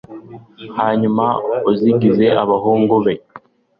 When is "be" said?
3.03-3.13